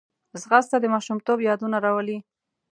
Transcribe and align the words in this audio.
ځغاسته 0.41 0.77
د 0.79 0.85
ماشومتوب 0.93 1.37
یادونه 1.49 1.77
راولي 1.85 2.17